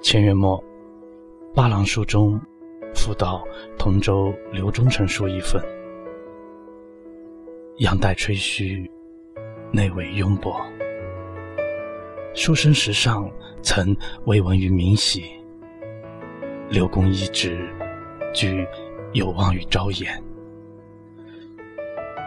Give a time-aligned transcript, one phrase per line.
[0.00, 0.62] 前元末，
[1.52, 2.40] 八郎书中
[2.94, 3.44] 复到
[3.76, 5.60] 同州刘忠成书一份，
[7.78, 8.88] 阳代吹嘘，
[9.72, 10.64] 内伟庸博。
[12.32, 13.28] 书生时上
[13.60, 15.24] 曾未闻于明喜，
[16.70, 17.68] 刘公一直
[18.32, 18.64] 具
[19.12, 20.22] 有望于朝颜，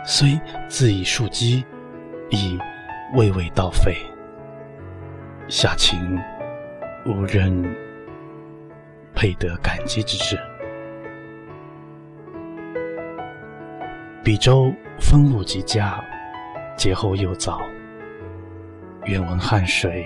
[0.06, 1.64] 虽自以庶基，
[2.30, 2.60] 亦
[3.16, 3.96] 未为道废。
[5.48, 6.20] 下情
[7.06, 7.52] 无人
[9.16, 10.38] 配得感激之至。
[14.24, 16.00] 比州风物极佳，
[16.78, 17.60] 节后又早。
[19.06, 20.06] 愿闻汉水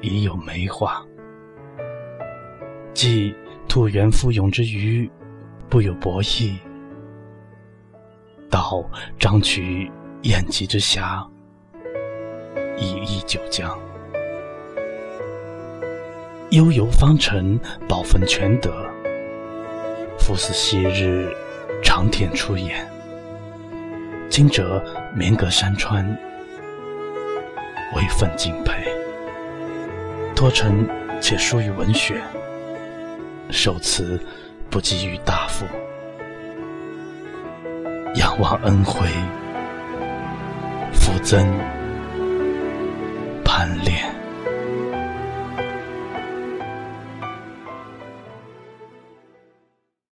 [0.00, 1.00] 已有梅花，
[2.92, 3.32] 既
[3.68, 5.08] 兔原复勇之余，
[5.68, 6.58] 不有博弈；
[8.50, 8.84] 道
[9.16, 9.88] 张曲
[10.22, 11.24] 宴集之暇，
[12.76, 13.78] 以忆九江。
[16.52, 17.58] 悠游方尘，
[17.88, 18.70] 宝分全得。
[20.18, 21.26] 复似昔日
[21.82, 22.86] 长天出言，
[24.28, 26.06] 今者绵隔山川。
[27.96, 28.84] 微分敬佩，
[30.36, 30.86] 托臣
[31.22, 32.20] 且疏于文学，
[33.48, 34.20] 受辞
[34.68, 35.64] 不及于大夫，
[38.16, 39.08] 仰望恩惠，
[40.92, 41.46] 复增
[43.42, 44.21] 攀恋。